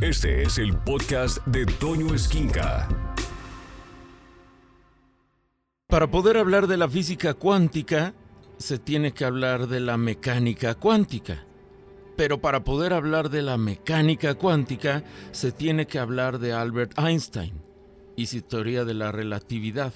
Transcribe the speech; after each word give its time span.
Este 0.00 0.44
es 0.44 0.58
el 0.58 0.76
podcast 0.76 1.44
de 1.48 1.66
Toño 1.66 2.14
Esquinca. 2.14 2.88
Para 5.88 6.08
poder 6.08 6.36
hablar 6.36 6.68
de 6.68 6.76
la 6.76 6.88
física 6.88 7.34
cuántica, 7.34 8.14
se 8.58 8.78
tiene 8.78 9.10
que 9.12 9.24
hablar 9.24 9.66
de 9.66 9.80
la 9.80 9.96
mecánica 9.96 10.76
cuántica. 10.76 11.44
Pero 12.16 12.40
para 12.40 12.62
poder 12.62 12.92
hablar 12.92 13.28
de 13.28 13.42
la 13.42 13.58
mecánica 13.58 14.36
cuántica, 14.36 15.02
se 15.32 15.50
tiene 15.50 15.88
que 15.88 15.98
hablar 15.98 16.38
de 16.38 16.52
Albert 16.52 16.96
Einstein 16.96 17.60
y 18.14 18.26
su 18.26 18.42
teoría 18.42 18.84
de 18.84 18.94
la 18.94 19.10
relatividad. 19.10 19.92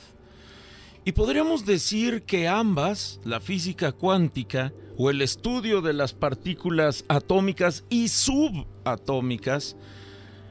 Y 1.04 1.12
podríamos 1.12 1.66
decir 1.66 2.22
que 2.22 2.46
ambas, 2.46 3.20
la 3.24 3.40
física 3.40 3.90
cuántica 3.90 4.72
o 4.96 5.10
el 5.10 5.20
estudio 5.20 5.80
de 5.80 5.94
las 5.94 6.12
partículas 6.12 7.04
atómicas 7.08 7.84
y 7.90 8.06
subatómicas, 8.06 9.76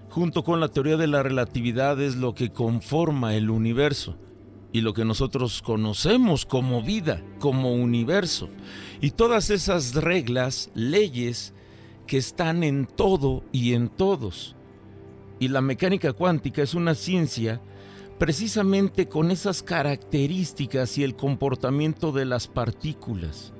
junto 0.10 0.44
con 0.44 0.60
la 0.60 0.68
teoría 0.68 0.98
de 0.98 1.08
la 1.08 1.24
relatividad, 1.24 2.02
es 2.02 2.18
lo 2.18 2.36
que 2.36 2.52
conforma 2.52 3.34
el 3.34 3.50
universo 3.50 4.18
y 4.74 4.82
lo 4.82 4.94
que 4.94 5.06
nosotros 5.06 5.62
conocemos 5.62 6.46
como 6.46 6.82
vida, 6.82 7.24
como 7.40 7.74
universo. 7.74 8.50
Y 9.00 9.12
todas 9.12 9.52
esas 9.52 9.96
reglas, 9.96 10.70
leyes, 10.74 11.54
que 12.08 12.18
están 12.18 12.66
en 12.66 12.88
todo 12.88 13.46
y 13.54 13.74
en 13.74 13.88
todos. 13.88 14.58
Y 15.40 15.48
la 15.48 15.62
mecánica 15.62 16.12
cuántica 16.12 16.62
es 16.62 16.74
una 16.74 16.94
ciencia 16.94 17.62
precisamente 18.22 19.10
con 19.10 19.32
esas 19.32 19.64
características 19.64 20.96
y 21.00 21.04
el 21.04 21.16
comportamiento 21.16 22.12
de 22.12 22.26
las 22.26 22.48
partículas, 22.48 23.52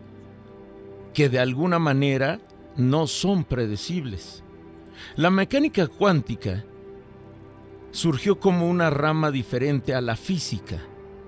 que 1.16 1.30
de 1.30 1.40
alguna 1.40 1.80
manera 1.80 2.40
no 2.78 3.08
son 3.08 3.44
predecibles. 3.44 4.44
La 5.16 5.32
mecánica 5.32 5.88
cuántica 5.88 6.64
surgió 7.90 8.40
como 8.40 8.70
una 8.70 8.92
rama 8.92 9.32
diferente 9.32 9.96
a 9.96 10.02
la 10.02 10.16
física. 10.16 10.78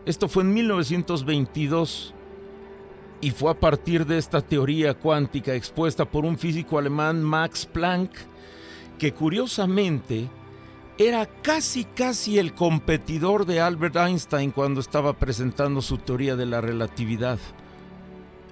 Esto 0.05 0.27
fue 0.27 0.43
en 0.43 0.53
1922 0.53 2.13
y 3.19 3.31
fue 3.31 3.49
a 3.49 3.59
partir 3.59 4.05
de 4.05 4.19
esta 4.19 4.41
teoría 4.41 4.93
cuántica 4.93 5.55
expuesta 5.55 6.05
por 6.05 6.23
un 6.23 6.38
físico 6.38 6.77
alemán 6.77 7.23
Max 7.23 7.65
Planck, 7.65 8.11
que 8.99 9.11
curiosamente 9.11 10.30
era 10.97 11.25
casi 11.25 11.86
casi 11.86 12.38
el 12.38 12.53
competidor 12.53 13.45
de 13.45 13.59
Albert 13.59 13.95
Einstein 13.95 14.52
cuando 14.52 14.80
estaba 14.80 15.13
presentando 15.13 15.81
su 15.81 15.97
teoría 15.97 16.36
de 16.36 16.45
la 16.45 16.61
relatividad. 16.61 17.39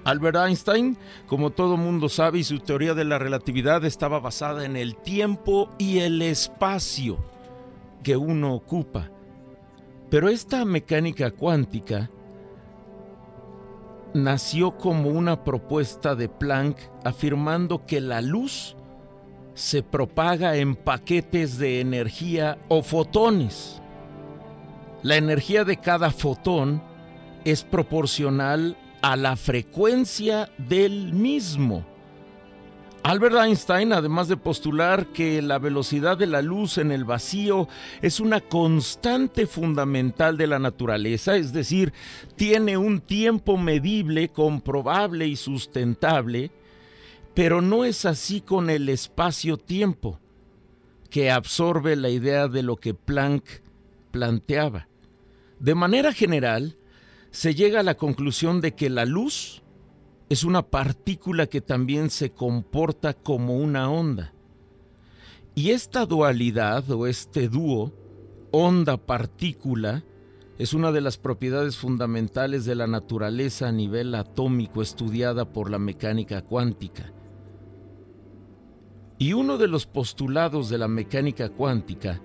Albert 0.04 0.38
Einstein, 0.38 0.98
como 1.28 1.52
todo 1.52 1.78
mundo 1.78 2.10
sabe, 2.10 2.40
y 2.40 2.44
su 2.44 2.60
teoría 2.60 2.96
de 2.96 3.06
la 3.06 3.20
relatividad 3.20 3.86
estaba 3.86 4.20
basada 4.20 4.66
en 4.66 4.76
el 4.76 4.96
tiempo 4.96 5.70
y 5.78 6.00
el 6.00 6.22
espacio 6.24 7.20
que 8.02 8.18
uno 8.18 8.56
ocupa. 8.56 9.12
Pero 10.10 10.28
esta 10.28 10.66
mecánica 10.66 11.30
cuántica 11.30 12.10
nació 14.14 14.78
como 14.78 15.10
una 15.10 15.44
propuesta 15.44 16.16
de 16.16 16.28
Planck 16.28 16.78
afirmando 17.04 17.86
que 17.86 18.02
la 18.02 18.22
luz 18.22 18.76
se 19.54 19.84
propaga 19.84 20.56
en 20.56 20.76
paquetes 20.76 21.58
de 21.58 21.82
energía 21.82 22.58
o 22.68 22.82
fotones. 22.82 23.82
La 25.04 25.18
energía 25.18 25.64
de 25.64 25.78
cada 25.78 26.12
fotón 26.12 26.84
es 27.44 27.64
proporcional 27.64 28.78
a 29.02 29.16
la 29.16 29.36
frecuencia 29.36 30.50
del 30.58 31.14
mismo. 31.14 31.86
Albert 33.04 33.36
Einstein, 33.36 33.94
además 33.94 34.28
de 34.28 34.38
postular 34.38 35.08
que 35.08 35.42
la 35.42 35.58
velocidad 35.58 36.18
de 36.18 36.28
la 36.28 36.44
luz 36.44 36.78
en 36.78 36.92
el 36.92 37.04
vacío 37.04 37.68
es 38.04 38.20
una 38.20 38.42
constante 38.42 39.48
fundamental 39.48 40.38
de 40.38 40.46
la 40.46 40.60
naturaleza, 40.60 41.36
es 41.36 41.52
decir, 41.52 41.94
tiene 42.36 42.78
un 42.78 43.02
tiempo 43.02 43.58
medible, 43.58 44.30
comprobable 44.30 45.26
y 45.26 45.36
sustentable, 45.36 46.52
pero 47.34 47.62
no 47.62 47.86
es 47.86 48.06
así 48.06 48.42
con 48.42 48.70
el 48.70 48.90
espacio-tiempo, 48.90 50.20
que 51.10 51.32
absorbe 51.32 51.96
la 51.96 52.10
idea 52.10 52.48
de 52.48 52.64
lo 52.64 52.78
que 52.78 52.94
Planck 52.94 53.46
planteaba. 54.12 54.88
De 55.60 55.76
manera 55.76 56.14
general, 56.14 56.78
se 57.32 57.56
llega 57.56 57.80
a 57.80 57.84
la 57.84 57.96
conclusión 57.96 58.62
de 58.62 58.74
que 58.74 58.90
la 58.90 59.06
luz 59.06 59.62
es 60.30 60.44
una 60.44 60.64
partícula 60.64 61.48
que 61.48 61.62
también 61.62 62.10
se 62.10 62.32
comporta 62.32 63.14
como 63.14 63.58
una 63.58 63.90
onda. 63.90 64.34
Y 65.56 65.72
esta 65.72 66.06
dualidad 66.06 66.90
o 66.90 67.08
este 67.08 67.50
dúo, 67.50 67.94
onda-partícula, 68.52 70.04
es 70.58 70.74
una 70.74 70.92
de 70.92 71.02
las 71.02 71.18
propiedades 71.18 71.78
fundamentales 71.78 72.66
de 72.66 72.76
la 72.76 72.88
naturaleza 72.88 73.68
a 73.68 73.72
nivel 73.72 74.16
atómico 74.16 74.82
estudiada 74.82 75.52
por 75.52 75.70
la 75.70 75.80
mecánica 75.80 76.42
cuántica. 76.44 77.12
Y 79.22 79.34
uno 79.34 79.60
de 79.60 79.68
los 79.68 79.86
postulados 79.86 80.68
de 80.70 80.80
la 80.80 80.88
mecánica 80.88 81.50
cuántica 81.50 82.20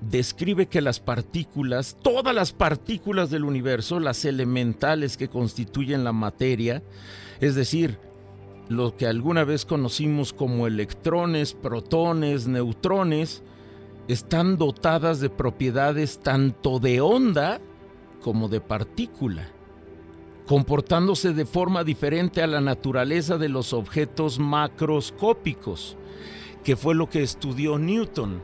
describe 0.00 0.68
que 0.68 0.80
las 0.80 1.00
partículas, 1.00 1.96
todas 2.00 2.32
las 2.32 2.52
partículas 2.52 3.30
del 3.30 3.42
universo, 3.42 3.98
las 3.98 4.24
elementales 4.24 5.16
que 5.16 5.26
constituyen 5.26 6.04
la 6.04 6.12
materia, 6.12 6.84
es 7.40 7.56
decir, 7.56 7.98
lo 8.68 8.96
que 8.96 9.08
alguna 9.08 9.42
vez 9.42 9.64
conocimos 9.64 10.32
como 10.32 10.68
electrones, 10.68 11.52
protones, 11.52 12.46
neutrones, 12.46 13.42
están 14.06 14.56
dotadas 14.56 15.18
de 15.18 15.30
propiedades 15.30 16.20
tanto 16.20 16.78
de 16.78 17.00
onda 17.00 17.60
como 18.22 18.48
de 18.48 18.60
partícula 18.60 19.48
comportándose 20.46 21.32
de 21.32 21.46
forma 21.46 21.84
diferente 21.84 22.42
a 22.42 22.46
la 22.46 22.60
naturaleza 22.60 23.38
de 23.38 23.48
los 23.48 23.72
objetos 23.72 24.38
macroscópicos, 24.38 25.96
que 26.64 26.76
fue 26.76 26.94
lo 26.94 27.08
que 27.08 27.22
estudió 27.22 27.78
Newton, 27.78 28.42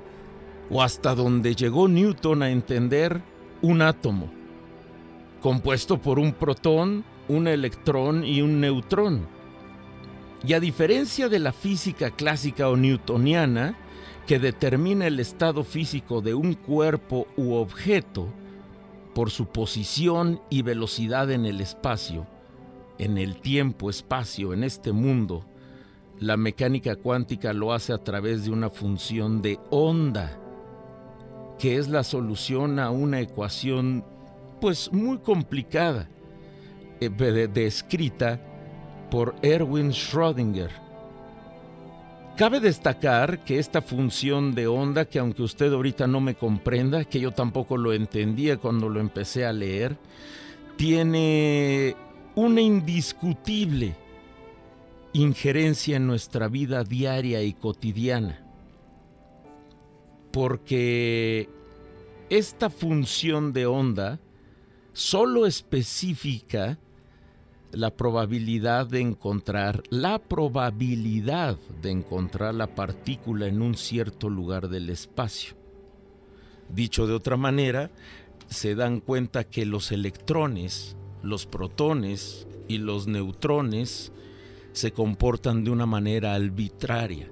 o 0.71 0.83
hasta 0.83 1.15
donde 1.15 1.55
llegó 1.55 1.89
Newton 1.89 2.43
a 2.43 2.51
entender 2.51 3.23
un 3.63 3.83
átomo, 3.83 4.31
compuesto 5.41 5.99
por 5.99 6.19
un 6.19 6.33
protón, 6.33 7.05
un 7.29 7.49
electrón 7.49 8.25
y 8.25 8.43
un 8.43 8.61
neutrón. 8.61 9.27
Y 10.47 10.53
a 10.53 10.61
diferencia 10.61 11.29
de 11.29 11.39
la 11.39 11.53
física 11.53 12.11
clásica 12.11 12.69
o 12.69 12.77
newtoniana, 12.77 13.77
que 14.27 14.39
determina 14.39 15.07
el 15.07 15.19
estado 15.19 15.65
físico 15.65 16.21
de 16.21 16.35
un 16.35 16.55
cuerpo 16.55 17.27
u 17.37 17.55
objeto, 17.55 18.29
por 19.15 19.31
su 19.31 19.47
posición 19.47 20.41
y 20.51 20.63
velocidad 20.63 21.31
en 21.31 21.47
el 21.47 21.61
espacio, 21.61 22.27
en 22.99 23.19
el 23.19 23.41
tiempo-espacio, 23.41 24.53
en 24.53 24.63
este 24.63 24.93
mundo, 24.93 25.45
la 26.21 26.37
mecánica 26.37 26.97
cuántica 26.97 27.55
lo 27.55 27.73
hace 27.73 27.95
a 27.95 27.99
través 27.99 28.45
de 28.45 28.51
una 28.51 28.69
función 28.69 29.41
de 29.41 29.59
onda, 29.71 30.39
que 31.59 31.79
es 31.79 31.89
la 31.89 32.05
solución 32.05 32.79
a 32.79 32.91
una 32.91 33.21
ecuación 33.21 34.05
pues 34.61 34.93
muy 34.93 35.19
complicada, 35.19 36.09
eh, 37.01 37.09
descrita 37.53 38.39
por 39.11 39.35
Erwin 39.41 39.91
Schrödinger. 39.91 40.71
Cabe 42.37 42.61
destacar 42.61 43.43
que 43.43 43.59
esta 43.59 43.81
función 43.81 44.55
de 44.55 44.67
onda, 44.67 45.07
que 45.07 45.19
aunque 45.19 45.43
usted 45.43 45.73
ahorita 45.73 46.07
no 46.07 46.21
me 46.21 46.35
comprenda, 46.35 47.05
que 47.05 47.21
yo 47.21 47.33
tampoco 47.33 47.79
lo 47.79 47.95
entendía 47.95 48.59
cuando 48.59 48.91
lo 48.91 49.01
empecé 49.01 49.47
a 49.47 49.53
leer, 49.53 49.97
tiene 50.77 51.97
una 52.35 52.61
indiscutible 52.61 53.97
injerencia 55.13 55.97
en 55.97 56.07
nuestra 56.07 56.49
vida 56.49 56.85
diaria 56.85 57.43
y 57.43 57.53
cotidiana. 57.53 58.47
Porque 60.33 61.49
esta 62.29 62.71
función 62.71 63.53
de 63.53 63.67
onda 63.67 64.21
solo 64.93 65.47
específica 65.47 66.79
la 67.73 67.95
probabilidad 67.97 68.87
de 68.87 69.01
encontrar 69.01 69.83
la 69.91 70.19
probabilidad 70.19 71.57
de 71.83 71.91
encontrar 71.91 72.55
la 72.55 72.75
partícula 72.75 73.47
en 73.47 73.63
un 73.63 73.77
cierto 73.77 74.29
lugar 74.29 74.69
del 74.69 74.91
espacio. 74.91 75.55
Dicho 76.69 77.07
de 77.07 77.15
otra 77.15 77.37
manera, 77.37 77.91
se 78.49 78.75
dan 78.75 79.01
cuenta 79.01 79.45
que 79.45 79.67
los 79.67 79.93
electrones, 79.93 80.97
los 81.23 81.47
protones 81.47 82.47
y 82.69 82.79
los 82.79 83.07
neutrones 83.07 84.13
se 84.73 84.93
comportan 84.93 85.65
de 85.65 85.71
una 85.71 85.87
manera 85.87 86.35
arbitraria. 86.35 87.31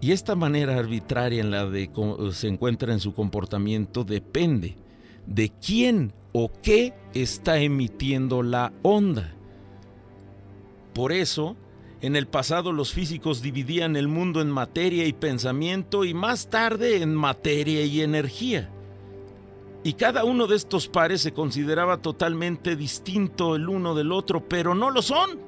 Y 0.00 0.12
esta 0.12 0.34
manera 0.34 0.78
arbitraria 0.78 1.40
en 1.40 1.50
la 1.50 1.66
de 1.66 1.90
se 2.32 2.48
encuentra 2.48 2.92
en 2.92 3.00
su 3.00 3.14
comportamiento 3.14 4.04
depende 4.04 4.76
de 5.26 5.50
quién 5.50 6.12
o 6.32 6.50
qué 6.62 6.94
está 7.14 7.58
emitiendo 7.58 8.42
la 8.42 8.72
onda. 8.82 9.34
Por 10.92 11.12
eso 11.12 11.56
En 12.02 12.16
el 12.16 12.26
pasado 12.26 12.72
los 12.72 12.92
físicos 12.92 13.42
dividían 13.42 13.94
el 13.94 14.08
mundo 14.08 14.40
en 14.40 14.50
materia 14.50 15.06
y 15.06 15.12
pensamiento 15.12 16.04
y 16.04 16.14
más 16.14 16.50
tarde 16.50 17.00
en 17.00 17.14
materia 17.14 17.84
y 17.84 18.00
energía. 18.00 18.70
Y 19.84 19.92
cada 19.92 20.24
uno 20.24 20.48
de 20.48 20.56
estos 20.56 20.88
pares 20.88 21.22
se 21.22 21.32
consideraba 21.32 22.02
totalmente 22.02 22.74
distinto 22.74 23.54
el 23.54 23.68
uno 23.68 23.94
del 23.94 24.10
otro, 24.10 24.48
pero 24.48 24.74
no 24.74 24.90
lo 24.90 25.00
son. 25.00 25.38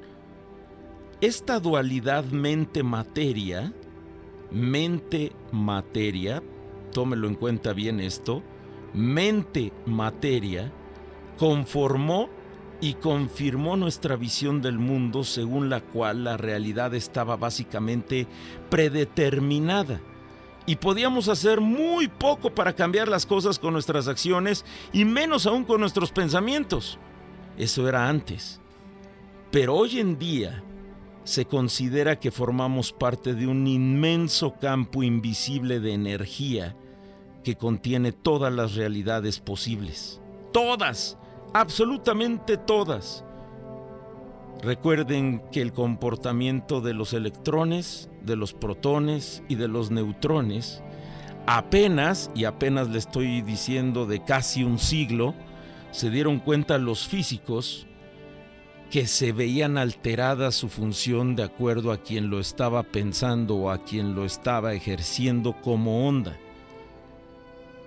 Esta 1.25 1.59
dualidad 1.59 2.25
mente-materia, 2.25 3.73
mente-materia, 4.51 6.43
tómelo 6.91 7.27
en 7.27 7.33
cuenta 7.33 7.73
bien 7.73 7.99
esto, 7.99 8.43
mente-materia, 8.93 10.71
conformó 11.39 12.29
y 12.79 12.93
confirmó 12.93 13.75
nuestra 13.75 14.17
visión 14.17 14.61
del 14.61 14.77
mundo 14.77 15.23
según 15.23 15.67
la 15.67 15.81
cual 15.81 16.25
la 16.25 16.37
realidad 16.37 16.93
estaba 16.93 17.37
básicamente 17.37 18.27
predeterminada. 18.69 20.01
Y 20.67 20.75
podíamos 20.75 21.27
hacer 21.27 21.59
muy 21.59 22.07
poco 22.07 22.53
para 22.53 22.75
cambiar 22.75 23.07
las 23.07 23.25
cosas 23.25 23.57
con 23.57 23.73
nuestras 23.73 24.07
acciones 24.07 24.63
y 24.93 25.05
menos 25.05 25.47
aún 25.47 25.63
con 25.63 25.79
nuestros 25.79 26.11
pensamientos. 26.11 26.99
Eso 27.57 27.89
era 27.89 28.07
antes. 28.07 28.61
Pero 29.49 29.73
hoy 29.73 29.99
en 29.99 30.19
día 30.19 30.63
se 31.25 31.45
considera 31.45 32.19
que 32.19 32.31
formamos 32.31 32.93
parte 32.93 33.33
de 33.33 33.47
un 33.47 33.67
inmenso 33.67 34.53
campo 34.53 35.03
invisible 35.03 35.81
de 35.81 35.93
energía 35.93 36.77
que 37.43 37.55
contiene 37.55 38.13
todas 38.13 38.53
las 38.53 38.75
realidades 38.75 39.39
posibles. 39.39 40.21
Todas 40.53 41.17
absolutamente 41.55 42.57
todas. 42.57 43.23
Recuerden 44.61 45.41
que 45.53 45.61
el 45.61 45.71
comportamiento 45.71 46.81
de 46.81 46.93
los 46.93 47.13
electrones, 47.13 48.09
de 48.23 48.35
los 48.35 48.53
protones 48.53 49.41
y 49.47 49.55
de 49.55 49.67
los 49.67 49.89
neutrones, 49.89 50.83
apenas, 51.47 52.29
y 52.35 52.43
apenas 52.43 52.89
le 52.89 52.97
estoy 52.97 53.41
diciendo 53.41 54.05
de 54.05 54.23
casi 54.23 54.63
un 54.63 54.79
siglo, 54.79 55.33
se 55.91 56.09
dieron 56.09 56.39
cuenta 56.39 56.77
los 56.77 57.07
físicos 57.07 57.87
que 58.89 59.07
se 59.07 59.31
veían 59.31 59.77
alterada 59.77 60.51
su 60.51 60.69
función 60.69 61.35
de 61.35 61.43
acuerdo 61.43 61.91
a 61.91 61.97
quien 61.97 62.29
lo 62.29 62.39
estaba 62.39 62.83
pensando 62.83 63.55
o 63.55 63.69
a 63.69 63.83
quien 63.83 64.15
lo 64.15 64.25
estaba 64.25 64.73
ejerciendo 64.73 65.53
como 65.61 66.07
onda. 66.07 66.37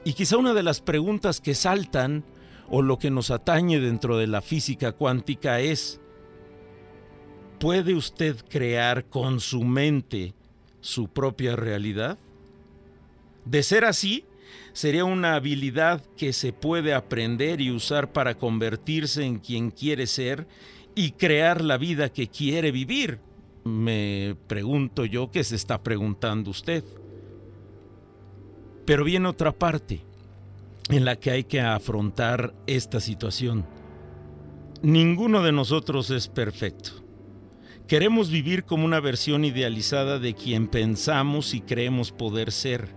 Y 0.05 0.15
quizá 0.15 0.37
una 0.37 0.55
de 0.55 0.63
las 0.63 0.81
preguntas 0.81 1.41
que 1.41 1.55
saltan 1.55 2.25
o 2.69 2.83
lo 2.83 2.99
que 2.99 3.11
nos 3.11 3.31
atañe 3.31 3.81
dentro 3.81 4.17
de 4.17 4.27
la 4.27 4.43
física 4.43 4.93
cuántica 4.93 5.61
es, 5.61 6.01
¿puede 7.59 7.95
usted 7.95 8.37
crear 8.49 9.07
con 9.07 9.41
su 9.41 9.65
mente 9.65 10.35
su 10.81 11.09
propia 11.09 11.57
realidad? 11.57 12.19
De 13.45 13.63
ser 13.63 13.85
así, 13.85 14.25
sería 14.73 15.05
una 15.05 15.35
habilidad 15.35 16.03
que 16.17 16.33
se 16.33 16.53
puede 16.53 16.95
aprender 16.95 17.61
y 17.61 17.71
usar 17.71 18.13
para 18.13 18.37
convertirse 18.37 19.25
en 19.25 19.39
quien 19.39 19.71
quiere 19.71 20.07
ser 20.07 20.47
y 20.99 21.13
crear 21.13 21.63
la 21.63 21.79
vida 21.79 22.09
que 22.09 22.27
quiere 22.27 22.73
vivir. 22.73 23.21
Me 23.63 24.35
pregunto 24.49 25.05
yo 25.05 25.31
qué 25.31 25.45
se 25.45 25.55
está 25.55 25.81
preguntando 25.81 26.51
usted. 26.51 26.83
Pero 28.85 29.05
viene 29.05 29.29
otra 29.29 29.53
parte 29.53 30.01
en 30.91 31.05
la 31.05 31.15
que 31.15 31.31
hay 31.31 31.45
que 31.45 31.61
afrontar 31.61 32.53
esta 32.67 32.99
situación. 32.99 33.65
Ninguno 34.83 35.41
de 35.45 35.53
nosotros 35.53 36.11
es 36.11 36.27
perfecto. 36.27 36.91
Queremos 37.87 38.29
vivir 38.29 38.65
como 38.65 38.85
una 38.85 38.99
versión 38.99 39.45
idealizada 39.45 40.19
de 40.19 40.35
quien 40.35 40.67
pensamos 40.67 41.55
y 41.55 41.61
creemos 41.61 42.11
poder 42.11 42.51
ser. 42.51 42.89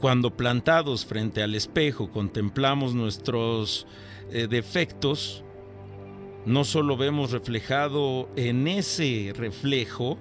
Cuando 0.00 0.34
plantados 0.34 1.04
frente 1.04 1.42
al 1.42 1.54
espejo 1.54 2.10
contemplamos 2.10 2.94
nuestros 2.94 3.86
eh, 4.30 4.46
defectos, 4.48 5.44
no 6.46 6.64
solo 6.64 6.96
vemos 6.96 7.30
reflejado 7.30 8.28
en 8.36 8.68
ese 8.68 9.32
reflejo 9.36 10.18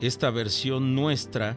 esta 0.00 0.30
versión 0.30 0.94
nuestra, 0.94 1.56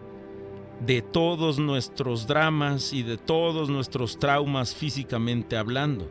de 0.86 1.02
todos 1.02 1.60
nuestros 1.60 2.26
dramas 2.28 2.94
y 2.94 3.04
de 3.04 3.18
todos 3.18 3.70
nuestros 3.70 4.18
traumas 4.18 4.74
físicamente 4.74 5.58
hablando, 5.58 6.10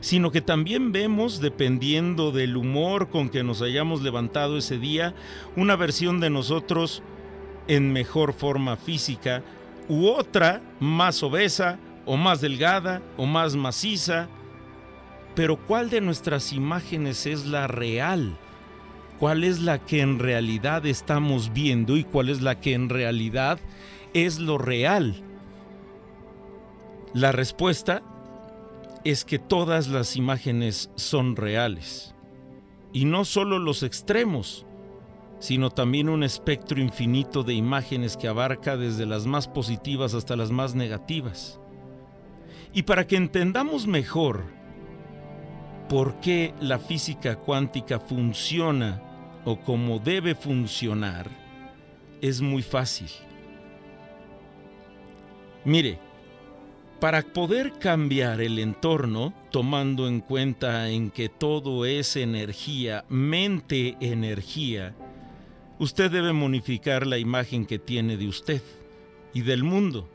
sino 0.00 0.30
que 0.30 0.40
también 0.40 0.92
vemos, 0.92 1.40
dependiendo 1.40 2.30
del 2.30 2.56
humor 2.56 3.08
con 3.08 3.28
que 3.28 3.42
nos 3.42 3.62
hayamos 3.62 4.02
levantado 4.02 4.56
ese 4.56 4.78
día, 4.78 5.14
una 5.56 5.76
versión 5.76 6.20
de 6.20 6.30
nosotros 6.30 7.02
en 7.66 7.92
mejor 7.92 8.32
forma 8.32 8.76
física 8.76 9.42
u 9.88 10.06
otra 10.06 10.62
más 10.78 11.22
obesa 11.22 11.78
o 12.06 12.16
más 12.16 12.40
delgada 12.40 13.02
o 13.16 13.26
más 13.26 13.56
maciza. 13.56 14.28
Pero 15.34 15.56
¿cuál 15.56 15.90
de 15.90 16.00
nuestras 16.00 16.52
imágenes 16.52 17.26
es 17.26 17.46
la 17.46 17.66
real? 17.66 18.36
¿Cuál 19.18 19.44
es 19.44 19.60
la 19.60 19.78
que 19.78 20.00
en 20.00 20.18
realidad 20.18 20.86
estamos 20.86 21.52
viendo 21.52 21.96
y 21.96 22.04
cuál 22.04 22.30
es 22.30 22.40
la 22.40 22.60
que 22.60 22.74
en 22.74 22.88
realidad 22.88 23.58
es 24.14 24.38
lo 24.38 24.58
real? 24.58 25.22
La 27.12 27.32
respuesta 27.32 28.02
es 29.04 29.24
que 29.24 29.38
todas 29.38 29.88
las 29.88 30.16
imágenes 30.16 30.90
son 30.96 31.36
reales. 31.36 32.14
Y 32.92 33.04
no 33.04 33.24
solo 33.24 33.58
los 33.58 33.82
extremos, 33.82 34.66
sino 35.38 35.70
también 35.70 36.08
un 36.08 36.22
espectro 36.22 36.80
infinito 36.80 37.42
de 37.42 37.54
imágenes 37.54 38.16
que 38.16 38.28
abarca 38.28 38.76
desde 38.76 39.06
las 39.06 39.26
más 39.26 39.48
positivas 39.48 40.14
hasta 40.14 40.36
las 40.36 40.50
más 40.50 40.74
negativas. 40.74 41.60
Y 42.72 42.82
para 42.82 43.06
que 43.06 43.16
entendamos 43.16 43.86
mejor 43.86 44.44
por 45.90 46.20
qué 46.20 46.54
la 46.60 46.78
física 46.78 47.34
cuántica 47.34 47.98
funciona 47.98 49.02
o 49.44 49.60
cómo 49.60 49.98
debe 49.98 50.36
funcionar, 50.36 51.28
es 52.20 52.40
muy 52.40 52.62
fácil. 52.62 53.08
Mire, 55.64 55.98
para 57.00 57.22
poder 57.22 57.72
cambiar 57.80 58.40
el 58.40 58.60
entorno, 58.60 59.34
tomando 59.50 60.06
en 60.06 60.20
cuenta 60.20 60.88
en 60.90 61.10
que 61.10 61.28
todo 61.28 61.84
es 61.84 62.14
energía, 62.14 63.04
mente 63.08 63.96
energía, 64.00 64.94
usted 65.80 66.08
debe 66.08 66.32
modificar 66.32 67.04
la 67.04 67.18
imagen 67.18 67.66
que 67.66 67.80
tiene 67.80 68.16
de 68.16 68.28
usted 68.28 68.62
y 69.34 69.40
del 69.40 69.64
mundo 69.64 70.08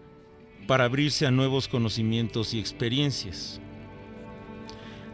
para 0.67 0.85
abrirse 0.85 1.27
a 1.27 1.31
nuevos 1.31 1.67
conocimientos 1.67 2.53
y 2.53 2.59
experiencias. 2.61 3.59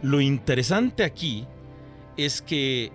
Lo 0.02 0.20
interesante 0.20 1.04
aquí 1.04 1.46
es 2.16 2.42
que 2.42 2.92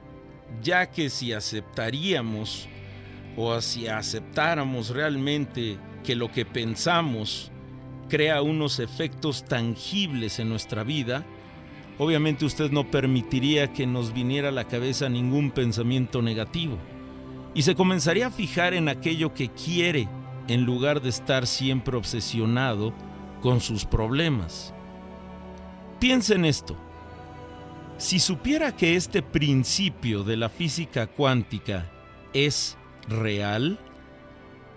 ya 0.62 0.92
que 0.92 1.10
si 1.10 1.32
aceptaríamos 1.32 2.68
o 3.38 3.60
si 3.62 3.88
aceptáramos 3.88 4.90
realmente 4.90 5.78
que 6.04 6.16
lo 6.16 6.32
que 6.32 6.46
pensamos 6.46 7.52
crea 8.10 8.42
unos 8.42 8.80
efectos 8.80 9.46
tangibles 9.46 10.40
en 10.40 10.50
nuestra 10.50 10.84
vida, 10.84 11.26
obviamente 11.98 12.46
usted 12.46 12.72
no 12.72 12.92
permitiría 12.92 13.72
que 13.72 13.88
nos 13.88 14.14
viniera 14.14 14.50
a 14.50 14.54
la 14.54 14.66
cabeza 14.66 15.08
ningún 15.08 15.52
pensamiento 15.52 16.22
negativo 16.22 16.78
y 17.54 17.62
se 17.62 17.76
comenzaría 17.76 18.28
a 18.28 18.32
fijar 18.32 18.74
en 18.74 18.90
aquello 18.90 19.34
que 19.34 19.50
quiere 19.50 20.08
en 20.48 20.64
lugar 20.64 21.02
de 21.02 21.10
estar 21.10 21.48
siempre 21.48 21.98
obsesionado 21.98 22.94
con 23.42 23.62
sus 23.62 23.86
problemas. 23.86 24.74
Piensa 26.00 26.36
en 26.36 26.46
esto. 26.46 26.87
Si 27.98 28.20
supiera 28.20 28.76
que 28.76 28.96
este 28.96 29.22
principio 29.22 30.24
de 30.24 30.38
la 30.38 30.50
física 30.50 31.08
cuántica 31.08 31.90
es 32.34 32.78
real, 33.08 33.80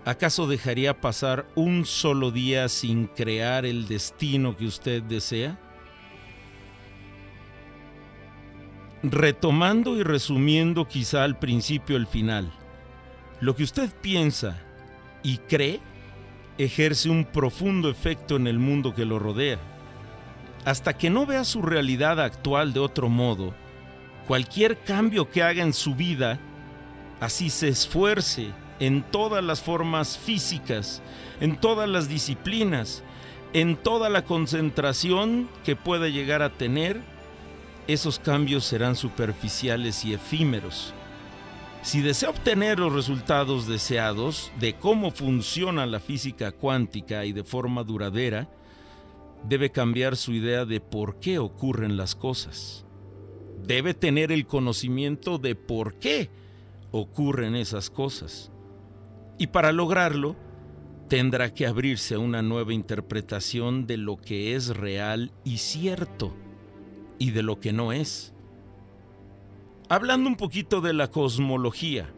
¿Acaso 0.03 0.47
dejaría 0.47 0.99
pasar 0.99 1.45
un 1.53 1.85
solo 1.85 2.31
día 2.31 2.69
sin 2.69 3.05
crear 3.05 3.67
el 3.67 3.87
destino 3.87 4.57
que 4.57 4.65
usted 4.65 5.03
desea? 5.03 5.59
Retomando 9.03 9.95
y 9.97 10.03
resumiendo 10.03 10.87
quizá 10.87 11.23
al 11.23 11.37
principio 11.37 11.97
el 11.97 12.07
final, 12.07 12.51
lo 13.41 13.55
que 13.55 13.63
usted 13.63 13.91
piensa 14.01 14.59
y 15.21 15.37
cree 15.37 15.79
ejerce 16.57 17.09
un 17.11 17.25
profundo 17.25 17.87
efecto 17.87 18.37
en 18.37 18.47
el 18.47 18.57
mundo 18.57 18.95
que 18.95 19.05
lo 19.05 19.19
rodea. 19.19 19.59
Hasta 20.65 20.97
que 20.97 21.09
no 21.09 21.25
vea 21.25 21.43
su 21.43 21.61
realidad 21.61 22.19
actual 22.19 22.73
de 22.73 22.79
otro 22.79 23.09
modo, 23.09 23.53
cualquier 24.27 24.77
cambio 24.77 25.29
que 25.29 25.41
haga 25.41 25.63
en 25.63 25.73
su 25.73 25.95
vida, 25.95 26.39
así 27.19 27.49
se 27.49 27.69
esfuerce 27.69 28.49
en 28.79 29.03
todas 29.03 29.43
las 29.43 29.61
formas 29.61 30.17
físicas, 30.17 31.01
en 31.39 31.55
todas 31.55 31.89
las 31.89 32.07
disciplinas, 32.07 33.03
en 33.53 33.75
toda 33.75 34.09
la 34.09 34.23
concentración 34.23 35.49
que 35.63 35.75
pueda 35.75 36.07
llegar 36.09 36.41
a 36.41 36.51
tener, 36.51 37.01
esos 37.87 38.19
cambios 38.19 38.63
serán 38.63 38.95
superficiales 38.95 40.05
y 40.05 40.13
efímeros. 40.13 40.93
Si 41.81 42.01
desea 42.01 42.29
obtener 42.29 42.79
los 42.79 42.93
resultados 42.93 43.67
deseados 43.67 44.51
de 44.59 44.75
cómo 44.75 45.09
funciona 45.09 45.87
la 45.87 45.99
física 45.99 46.51
cuántica 46.51 47.25
y 47.25 47.33
de 47.33 47.43
forma 47.43 47.83
duradera, 47.83 48.47
debe 49.47 49.71
cambiar 49.71 50.15
su 50.15 50.33
idea 50.33 50.65
de 50.65 50.79
por 50.79 51.19
qué 51.19 51.39
ocurren 51.39 51.97
las 51.97 52.15
cosas. 52.15 52.85
Debe 53.65 53.93
tener 53.93 54.31
el 54.31 54.45
conocimiento 54.45 55.37
de 55.37 55.55
por 55.55 55.95
qué 55.95 56.29
ocurren 56.91 57.55
esas 57.55 57.89
cosas. 57.89 58.51
Y 59.37 59.47
para 59.47 59.71
lograrlo, 59.71 60.35
tendrá 61.07 61.53
que 61.53 61.67
abrirse 61.67 62.15
a 62.15 62.19
una 62.19 62.41
nueva 62.41 62.73
interpretación 62.73 63.87
de 63.87 63.97
lo 63.97 64.17
que 64.17 64.55
es 64.55 64.69
real 64.69 65.31
y 65.43 65.57
cierto 65.57 66.33
y 67.19 67.31
de 67.31 67.43
lo 67.43 67.59
que 67.59 67.73
no 67.73 67.91
es. 67.91 68.33
Hablando 69.89 70.29
un 70.29 70.37
poquito 70.37 70.79
de 70.79 70.93
la 70.93 71.09
cosmología, 71.09 72.09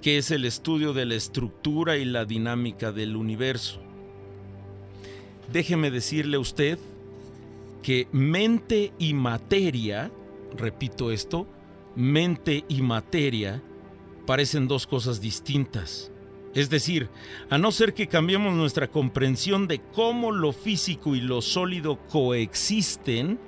que 0.00 0.16
es 0.16 0.30
el 0.30 0.44
estudio 0.46 0.92
de 0.94 1.04
la 1.04 1.14
estructura 1.14 1.98
y 1.98 2.04
la 2.04 2.24
dinámica 2.24 2.90
del 2.90 3.16
universo. 3.16 3.82
Déjeme 5.52 5.90
decirle 5.90 6.36
a 6.36 6.40
usted 6.40 6.78
que 7.82 8.06
mente 8.12 8.92
y 8.98 9.14
materia, 9.14 10.12
repito 10.56 11.10
esto, 11.10 11.46
mente 11.96 12.64
y 12.68 12.82
materia 12.82 13.62
parecen 14.26 14.68
dos 14.68 14.86
cosas 14.86 15.20
distintas. 15.20 16.12
Es 16.54 16.70
decir, 16.70 17.08
a 17.48 17.58
no 17.58 17.72
ser 17.72 17.94
que 17.94 18.08
cambiemos 18.08 18.54
nuestra 18.54 18.88
comprensión 18.88 19.66
de 19.66 19.80
cómo 19.92 20.32
lo 20.32 20.52
físico 20.52 21.14
y 21.14 21.20
lo 21.20 21.42
sólido 21.42 21.98
coexisten, 22.08 23.38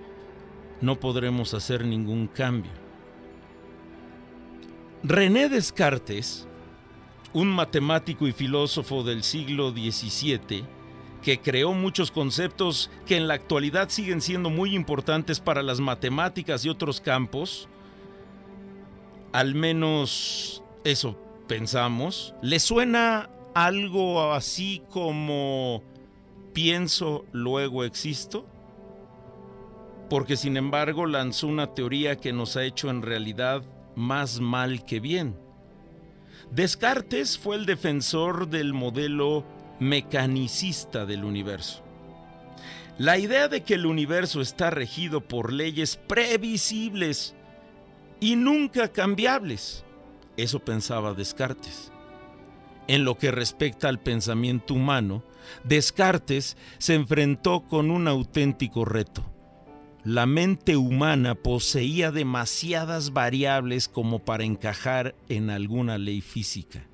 no 0.81 0.99
podremos 0.99 1.55
hacer 1.55 1.85
ningún 1.85 2.27
cambio. 2.27 2.73
René 5.05 5.49
Descartes, 5.49 6.47
un 7.33 7.49
matemático 7.49 8.27
y 8.27 8.33
filósofo 8.33 9.03
del 9.03 9.25
siglo 9.25 9.71
XVII, 9.71 10.65
que 11.23 11.41
creó 11.41 11.73
muchos 11.73 12.11
conceptos 12.11 12.91
que 13.07 13.17
en 13.17 13.29
la 13.29 13.35
actualidad 13.35 13.89
siguen 13.89 14.21
siendo 14.21 14.51
muy 14.51 14.75
importantes 14.75 15.41
para 15.41 15.63
las 15.63 15.81
matemáticas 15.81 16.65
y 16.65 16.69
otros 16.69 17.01
campos, 17.01 17.69
al 19.33 19.55
menos 19.55 20.63
eso 20.85 21.17
pensamos, 21.47 22.35
¿le 22.43 22.59
suena 22.59 23.31
algo 23.55 24.33
así 24.33 24.83
como 24.91 25.83
pienso, 26.53 27.25
luego 27.33 27.85
existo? 27.85 28.47
Porque 30.11 30.37
sin 30.37 30.57
embargo 30.57 31.07
lanzó 31.07 31.47
una 31.47 31.73
teoría 31.75 32.17
que 32.17 32.33
nos 32.33 32.57
ha 32.57 32.65
hecho 32.65 32.91
en 32.91 33.01
realidad 33.01 33.63
más 33.95 34.41
mal 34.41 34.85
que 34.85 35.01
bien. 35.01 35.37
Descartes 36.51 37.39
fue 37.39 37.57
el 37.57 37.65
defensor 37.65 38.49
del 38.49 38.75
modelo 38.75 39.45
mecanicista 39.83 41.05
del 41.07 41.25
universo. 41.25 41.83
La 42.99 43.19
idea 43.19 43.49
de 43.49 43.63
que 43.63 43.75
el 43.75 43.87
universo 43.87 44.41
está 44.41 44.71
regido 44.71 45.21
por 45.21 45.53
leyes 45.53 45.97
previsibles 45.97 47.35
y 48.21 48.37
nunca 48.37 48.89
cambiables. 48.89 49.85
Eso 50.37 50.61
pensaba 50.61 51.15
Descartes. 51.15 51.93
En 52.87 53.05
lo 53.05 53.17
que 53.17 53.31
respecta 53.31 53.89
al 53.89 54.01
pensamiento 54.01 54.75
humano, 54.75 55.23
Descartes 55.65 56.57
se 56.79 56.95
enfrentó 56.95 57.63
con 57.63 57.91
un 57.91 58.09
auténtico 58.09 58.85
reto 58.85 59.33
la 60.05 60.27
mente 60.27 60.77
humana 60.77 61.37
poseía 61.37 62.11
demasiadas 62.11 63.13
variables 63.13 63.87
como 63.89 64.19
para 64.19 64.43
encajar 64.43 65.15
en 65.29 65.49
alguna 65.49 65.97
ley 65.97 66.21
física. 66.21 66.89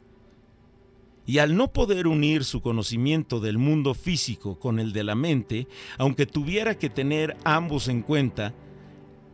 Y 1.28 1.40
al 1.40 1.58
no 1.58 1.74
poder 1.74 2.06
unir 2.06 2.42
su 2.42 2.62
conocimiento 2.62 3.38
del 3.38 3.58
mundo 3.58 3.92
físico 3.92 4.58
con 4.58 4.78
el 4.78 4.94
de 4.94 5.04
la 5.04 5.14
mente, 5.14 5.68
aunque 5.98 6.24
tuviera 6.24 6.78
que 6.78 6.88
tener 6.88 7.36
ambos 7.44 7.88
en 7.88 8.00
cuenta, 8.00 8.54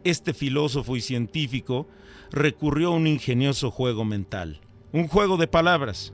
este 0.02 0.34
filósofo 0.34 0.96
y 0.96 1.00
científico 1.00 1.86
recurrió 2.32 2.88
a 2.88 2.96
un 2.96 3.06
ingenioso 3.06 3.70
juego 3.70 4.04
mental, 4.04 4.60
un 4.90 5.06
juego 5.06 5.36
de 5.36 5.46
palabras. 5.46 6.12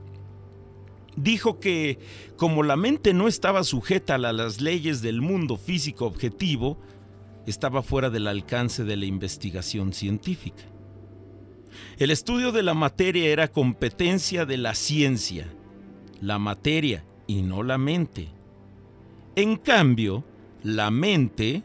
Dijo 1.15 1.59
que, 1.59 1.97
como 2.37 2.61
la 2.61 2.75
mente 2.75 3.15
no 3.15 3.27
estaba 3.27 3.63
sujeta 3.63 4.13
a 4.13 4.19
las 4.19 4.61
leyes 4.61 5.01
del 5.01 5.19
mundo 5.19 5.57
físico 5.57 6.05
objetivo, 6.05 6.77
estaba 7.47 7.81
fuera 7.81 8.11
del 8.11 8.27
alcance 8.27 8.83
de 8.83 8.97
la 8.97 9.07
investigación 9.07 9.93
científica. 9.93 10.61
El 11.97 12.11
estudio 12.11 12.51
de 12.51 12.61
la 12.61 12.75
materia 12.75 13.29
era 13.29 13.47
competencia 13.47 14.45
de 14.45 14.57
la 14.57 14.75
ciencia, 14.75 15.51
la 16.21 16.39
materia 16.39 17.03
y 17.27 17.41
no 17.41 17.63
la 17.63 17.77
mente. 17.77 18.29
En 19.35 19.57
cambio, 19.57 20.23
la 20.63 20.91
mente, 20.91 21.63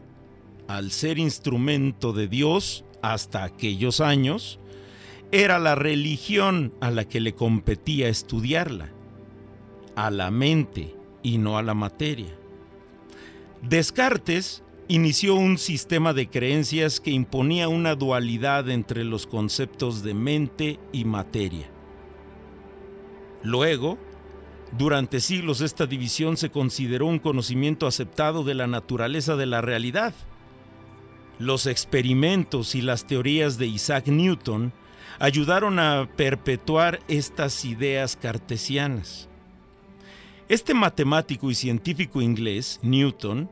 al 0.66 0.90
ser 0.90 1.18
instrumento 1.18 2.12
de 2.12 2.26
Dios 2.26 2.84
hasta 3.02 3.44
aquellos 3.44 4.00
años, 4.00 4.58
era 5.30 5.58
la 5.58 5.74
religión 5.74 6.72
a 6.80 6.90
la 6.90 7.04
que 7.04 7.20
le 7.20 7.34
competía 7.34 8.08
estudiarla, 8.08 8.90
a 9.94 10.10
la 10.10 10.30
mente 10.30 10.94
y 11.22 11.38
no 11.38 11.58
a 11.58 11.62
la 11.62 11.74
materia. 11.74 12.34
Descartes 13.62 14.62
inició 14.88 15.34
un 15.34 15.58
sistema 15.58 16.12
de 16.12 16.28
creencias 16.28 17.00
que 17.00 17.10
imponía 17.10 17.68
una 17.68 17.96
dualidad 17.96 18.70
entre 18.70 19.04
los 19.04 19.26
conceptos 19.26 20.02
de 20.02 20.14
mente 20.14 20.78
y 20.92 21.04
materia. 21.04 21.68
Luego, 23.42 23.98
durante 24.78 25.20
siglos 25.20 25.60
esta 25.60 25.86
división 25.86 26.36
se 26.36 26.50
consideró 26.50 27.06
un 27.06 27.18
conocimiento 27.18 27.86
aceptado 27.86 28.44
de 28.44 28.54
la 28.54 28.66
naturaleza 28.66 29.36
de 29.36 29.46
la 29.46 29.60
realidad. 29.60 30.14
Los 31.38 31.66
experimentos 31.66 32.74
y 32.74 32.82
las 32.82 33.06
teorías 33.06 33.58
de 33.58 33.66
Isaac 33.66 34.08
Newton 34.08 34.72
ayudaron 35.18 35.78
a 35.78 36.08
perpetuar 36.16 37.00
estas 37.08 37.64
ideas 37.64 38.16
cartesianas. 38.16 39.28
Este 40.48 40.74
matemático 40.74 41.50
y 41.50 41.54
científico 41.54 42.20
inglés, 42.20 42.78
Newton, 42.82 43.50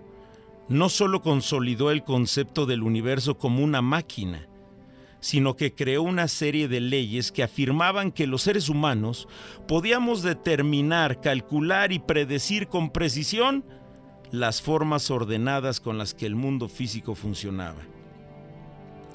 no 0.68 0.88
solo 0.88 1.22
consolidó 1.22 1.90
el 1.90 2.04
concepto 2.04 2.66
del 2.66 2.82
universo 2.82 3.36
como 3.36 3.64
una 3.64 3.82
máquina, 3.82 4.46
sino 5.24 5.56
que 5.56 5.74
creó 5.74 6.02
una 6.02 6.28
serie 6.28 6.68
de 6.68 6.80
leyes 6.80 7.32
que 7.32 7.42
afirmaban 7.42 8.12
que 8.12 8.26
los 8.26 8.42
seres 8.42 8.68
humanos 8.68 9.26
podíamos 9.66 10.22
determinar, 10.22 11.22
calcular 11.22 11.92
y 11.92 11.98
predecir 11.98 12.68
con 12.68 12.90
precisión 12.90 13.64
las 14.32 14.60
formas 14.60 15.10
ordenadas 15.10 15.80
con 15.80 15.96
las 15.96 16.12
que 16.12 16.26
el 16.26 16.34
mundo 16.34 16.68
físico 16.68 17.14
funcionaba. 17.14 17.80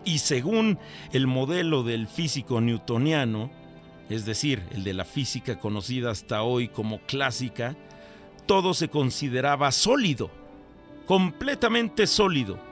Y 0.03 0.17
según 0.17 0.79
el 1.13 1.27
modelo 1.27 1.83
del 1.83 2.07
físico 2.07 2.59
newtoniano, 2.59 3.51
es 4.09 4.25
decir, 4.25 4.63
el 4.71 4.83
de 4.83 4.95
la 4.95 5.05
física 5.05 5.59
conocida 5.59 6.09
hasta 6.09 6.41
hoy 6.41 6.69
como 6.69 7.01
clásica, 7.01 7.77
todo 8.47 8.73
se 8.73 8.87
consideraba 8.87 9.71
sólido 9.71 10.31
completamente 11.05 12.05
sólido. 12.05 12.68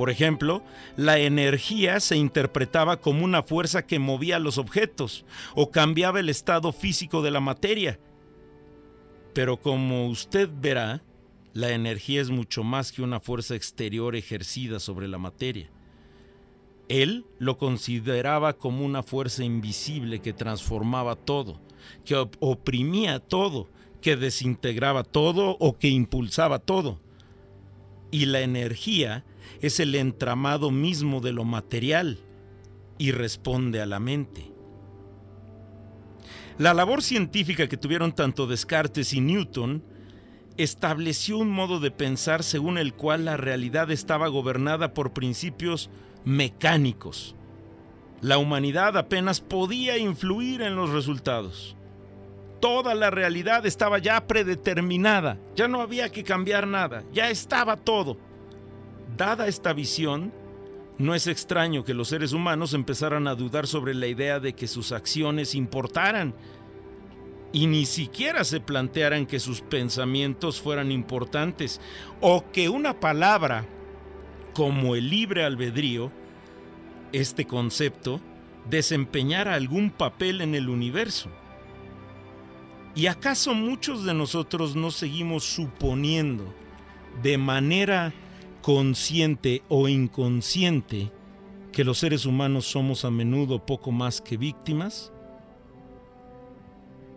Por 0.00 0.08
ejemplo, 0.08 0.62
la 0.96 1.18
energía 1.18 2.00
se 2.00 2.16
interpretaba 2.16 3.02
como 3.02 3.22
una 3.22 3.42
fuerza 3.42 3.86
que 3.86 3.98
movía 3.98 4.38
los 4.38 4.56
objetos 4.56 5.26
o 5.54 5.70
cambiaba 5.70 6.20
el 6.20 6.30
estado 6.30 6.72
físico 6.72 7.20
de 7.20 7.30
la 7.30 7.40
materia. 7.40 8.00
Pero 9.34 9.58
como 9.58 10.06
usted 10.06 10.48
verá, 10.50 11.02
la 11.52 11.72
energía 11.72 12.22
es 12.22 12.30
mucho 12.30 12.64
más 12.64 12.92
que 12.92 13.02
una 13.02 13.20
fuerza 13.20 13.54
exterior 13.54 14.16
ejercida 14.16 14.80
sobre 14.80 15.06
la 15.06 15.18
materia. 15.18 15.68
Él 16.88 17.26
lo 17.38 17.58
consideraba 17.58 18.54
como 18.54 18.86
una 18.86 19.02
fuerza 19.02 19.44
invisible 19.44 20.20
que 20.20 20.32
transformaba 20.32 21.14
todo, 21.14 21.60
que 22.06 22.16
oprimía 22.38 23.18
todo, 23.18 23.68
que 24.00 24.16
desintegraba 24.16 25.04
todo 25.04 25.58
o 25.60 25.76
que 25.76 25.88
impulsaba 25.88 26.58
todo 26.58 26.98
y 28.10 28.26
la 28.26 28.40
energía 28.40 29.24
es 29.60 29.80
el 29.80 29.94
entramado 29.94 30.70
mismo 30.70 31.20
de 31.20 31.32
lo 31.32 31.44
material 31.44 32.18
y 32.98 33.12
responde 33.12 33.80
a 33.80 33.86
la 33.86 34.00
mente. 34.00 34.52
La 36.58 36.74
labor 36.74 37.02
científica 37.02 37.68
que 37.68 37.76
tuvieron 37.76 38.14
tanto 38.14 38.46
Descartes 38.46 39.14
y 39.14 39.20
Newton 39.20 39.82
estableció 40.56 41.38
un 41.38 41.50
modo 41.50 41.80
de 41.80 41.90
pensar 41.90 42.42
según 42.42 42.76
el 42.76 42.92
cual 42.92 43.24
la 43.24 43.36
realidad 43.36 43.90
estaba 43.90 44.28
gobernada 44.28 44.92
por 44.92 45.12
principios 45.12 45.88
mecánicos. 46.24 47.34
La 48.20 48.36
humanidad 48.36 48.98
apenas 48.98 49.40
podía 49.40 49.96
influir 49.96 50.60
en 50.60 50.76
los 50.76 50.90
resultados 50.90 51.76
toda 52.60 52.94
la 52.94 53.10
realidad 53.10 53.66
estaba 53.66 53.98
ya 53.98 54.26
predeterminada, 54.26 55.38
ya 55.56 55.68
no 55.68 55.80
había 55.80 56.10
que 56.10 56.24
cambiar 56.24 56.66
nada, 56.66 57.02
ya 57.12 57.30
estaba 57.30 57.76
todo. 57.76 58.16
Dada 59.16 59.48
esta 59.48 59.72
visión, 59.72 60.32
No 60.98 61.14
es 61.14 61.26
extraño 61.26 61.82
que 61.82 61.94
los 61.94 62.08
seres 62.08 62.34
humanos 62.34 62.74
empezaran 62.74 63.26
a 63.26 63.34
dudar 63.34 63.66
sobre 63.66 63.94
la 63.94 64.06
idea 64.06 64.38
de 64.38 64.52
que 64.52 64.68
sus 64.68 64.92
acciones 64.92 65.54
importaran 65.54 66.34
y 67.52 67.66
ni 67.66 67.86
siquiera 67.86 68.44
se 68.44 68.60
plantearan 68.60 69.24
que 69.24 69.40
sus 69.40 69.62
pensamientos 69.62 70.60
fueran 70.60 70.92
importantes 70.92 71.80
o 72.20 72.44
que 72.52 72.68
una 72.68 73.00
palabra 73.00 73.64
como 74.52 74.94
el 74.94 75.08
libre 75.08 75.44
albedrío, 75.44 76.12
este 77.12 77.46
concepto, 77.46 78.20
desempeñara 78.68 79.54
algún 79.54 79.90
papel 79.90 80.42
en 80.42 80.54
el 80.54 80.68
universo. 80.68 81.30
¿Y 82.94 83.06
acaso 83.06 83.54
muchos 83.54 84.04
de 84.04 84.14
nosotros 84.14 84.74
no 84.74 84.90
seguimos 84.90 85.44
suponiendo 85.44 86.52
de 87.22 87.38
manera 87.38 88.12
consciente 88.62 89.62
o 89.68 89.88
inconsciente 89.88 91.10
que 91.72 91.84
los 91.84 91.98
seres 91.98 92.26
humanos 92.26 92.66
somos 92.66 93.04
a 93.04 93.10
menudo 93.10 93.64
poco 93.64 93.92
más 93.92 94.20
que 94.20 94.36
víctimas? 94.36 95.12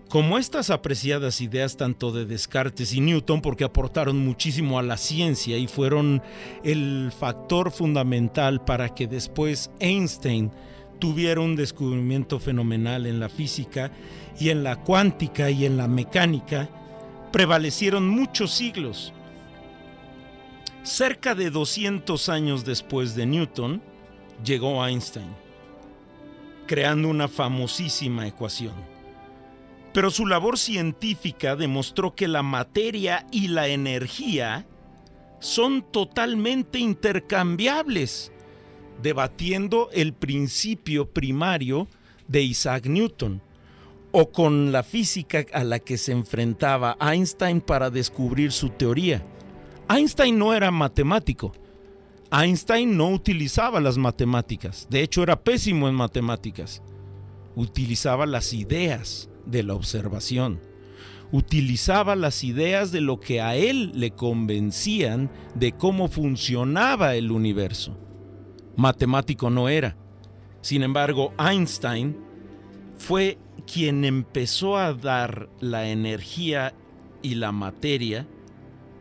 Como 0.09 0.37
estas 0.37 0.69
apreciadas 0.69 1.41
ideas 1.41 1.75
tanto 1.75 2.11
de 2.11 2.25
Descartes 2.25 2.93
y 2.93 3.01
Newton, 3.01 3.41
porque 3.41 3.63
aportaron 3.63 4.19
muchísimo 4.19 4.77
a 4.77 4.83
la 4.83 4.95
ciencia 4.95 5.57
y 5.57 5.65
fueron 5.65 6.21
el 6.63 7.11
factor 7.17 7.71
fundamental 7.71 8.63
para 8.63 8.89
que 8.93 9.07
después 9.07 9.71
Einstein 9.79 10.51
tuviera 10.99 11.41
un 11.41 11.55
descubrimiento 11.55 12.39
fenomenal 12.39 13.05
en 13.05 13.19
la 13.19 13.29
física 13.29 13.91
y 14.39 14.49
en 14.49 14.63
la 14.63 14.77
cuántica 14.77 15.49
y 15.49 15.65
en 15.65 15.77
la 15.77 15.87
mecánica, 15.87 16.69
prevalecieron 17.31 18.07
muchos 18.07 18.51
siglos. 18.51 19.13
Cerca 20.83 21.35
de 21.35 21.49
200 21.49 22.29
años 22.29 22.65
después 22.65 23.15
de 23.15 23.25
Newton, 23.25 23.81
llegó 24.43 24.85
Einstein, 24.85 25.33
creando 26.67 27.07
una 27.07 27.27
famosísima 27.27 28.27
ecuación 28.27 28.93
pero 29.93 30.09
su 30.09 30.25
labor 30.25 30.57
científica 30.57 31.55
demostró 31.55 32.15
que 32.15 32.27
la 32.27 32.41
materia 32.41 33.27
y 33.31 33.47
la 33.49 33.67
energía 33.67 34.65
son 35.39 35.83
totalmente 35.91 36.79
intercambiables, 36.79 38.32
debatiendo 39.01 39.89
el 39.93 40.13
principio 40.13 41.09
primario 41.09 41.87
de 42.27 42.43
Isaac 42.43 42.85
Newton, 42.85 43.41
o 44.11 44.31
con 44.31 44.71
la 44.71 44.83
física 44.83 45.43
a 45.53 45.63
la 45.63 45.79
que 45.79 45.97
se 45.97 46.11
enfrentaba 46.11 46.95
Einstein 47.01 47.61
para 47.61 47.89
descubrir 47.89 48.51
su 48.51 48.69
teoría. 48.69 49.25
Einstein 49.89 50.37
no 50.37 50.53
era 50.53 50.69
matemático. 50.69 51.51
Einstein 52.31 52.95
no 52.95 53.09
utilizaba 53.09 53.81
las 53.81 53.97
matemáticas. 53.97 54.87
De 54.89 55.01
hecho, 55.01 55.23
era 55.23 55.41
pésimo 55.41 55.89
en 55.89 55.95
matemáticas. 55.95 56.83
Utilizaba 57.55 58.27
las 58.27 58.53
ideas 58.53 59.29
de 59.45 59.63
la 59.63 59.73
observación. 59.73 60.59
Utilizaba 61.31 62.15
las 62.15 62.43
ideas 62.43 62.91
de 62.91 63.01
lo 63.01 63.19
que 63.19 63.41
a 63.41 63.55
él 63.55 63.91
le 63.95 64.11
convencían 64.11 65.31
de 65.55 65.71
cómo 65.71 66.07
funcionaba 66.07 67.15
el 67.15 67.31
universo. 67.31 67.97
Matemático 68.75 69.49
no 69.49 69.69
era. 69.69 69.95
Sin 70.61 70.83
embargo, 70.83 71.33
Einstein 71.37 72.17
fue 72.97 73.37
quien 73.71 74.05
empezó 74.05 74.77
a 74.77 74.93
dar 74.93 75.49
la 75.59 75.89
energía 75.89 76.73
y 77.21 77.35
la 77.35 77.51
materia 77.51 78.27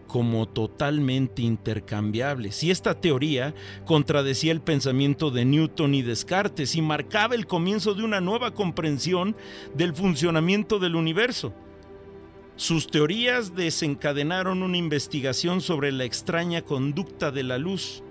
como 0.06 0.46
totalmente 0.46 1.40
intercambiables. 1.40 2.62
Y 2.62 2.70
esta 2.70 3.00
teoría 3.00 3.54
contradecía 3.86 4.52
el 4.52 4.60
pensamiento 4.60 5.30
de 5.30 5.46
Newton 5.46 5.94
y 5.94 6.02
Descartes 6.02 6.76
y 6.76 6.82
marcaba 6.82 7.34
el 7.34 7.46
comienzo 7.46 7.94
de 7.94 8.04
una 8.04 8.20
nueva 8.20 8.52
comprensión 8.52 9.34
del 9.74 9.94
funcionamiento 9.94 10.78
del 10.78 10.96
universo. 10.96 11.54
Sus 12.56 12.88
teorías 12.88 13.54
desencadenaron 13.54 14.62
una 14.62 14.76
investigación 14.76 15.62
sobre 15.62 15.90
la 15.92 16.04
extraña 16.04 16.60
conducta 16.60 17.30
de 17.30 17.44
la 17.44 17.56
luz 17.56 18.02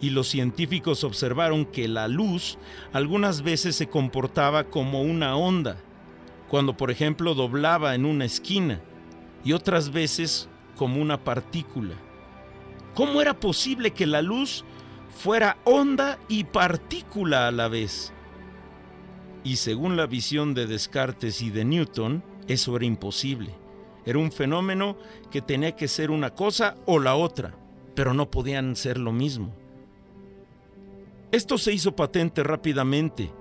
y 0.00 0.10
los 0.10 0.28
científicos 0.28 1.04
observaron 1.04 1.64
que 1.64 1.88
la 1.88 2.08
luz 2.08 2.58
algunas 2.92 3.42
veces 3.42 3.76
se 3.76 3.88
comportaba 3.88 4.64
como 4.64 5.02
una 5.02 5.36
onda, 5.36 5.78
cuando 6.48 6.76
por 6.76 6.90
ejemplo 6.90 7.34
doblaba 7.34 7.94
en 7.94 8.04
una 8.04 8.24
esquina, 8.24 8.80
y 9.44 9.52
otras 9.52 9.90
veces 9.90 10.48
como 10.76 11.00
una 11.00 11.22
partícula. 11.24 11.94
¿Cómo 12.94 13.20
era 13.20 13.38
posible 13.38 13.92
que 13.92 14.06
la 14.06 14.22
luz 14.22 14.64
fuera 15.14 15.58
onda 15.64 16.18
y 16.28 16.44
partícula 16.44 17.48
a 17.48 17.50
la 17.50 17.68
vez? 17.68 18.12
Y 19.44 19.56
según 19.56 19.96
la 19.96 20.06
visión 20.06 20.54
de 20.54 20.66
Descartes 20.66 21.40
y 21.42 21.50
de 21.50 21.64
Newton, 21.64 22.24
eso 22.48 22.74
era 22.76 22.84
imposible. 22.84 23.54
Era 24.04 24.18
un 24.18 24.32
fenómeno 24.32 24.96
que 25.30 25.42
tenía 25.42 25.76
que 25.76 25.88
ser 25.88 26.10
una 26.10 26.30
cosa 26.30 26.74
o 26.86 26.98
la 26.98 27.16
otra, 27.16 27.54
pero 27.94 28.14
no 28.14 28.30
podían 28.30 28.76
ser 28.76 28.98
lo 28.98 29.12
mismo. 29.12 29.52
Esto 31.32 31.58
se 31.58 31.72
hizo 31.72 31.96
patente 31.96 32.42
rápidamente, 32.42 33.32